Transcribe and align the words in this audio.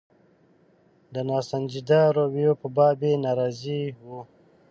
د 1.13 1.15
ناسنجیده 1.29 2.01
رویو 2.15 2.53
په 2.61 2.67
باب 2.75 2.99
یې 3.07 3.13
ناراضي 3.25 3.81
وو. 4.05 4.19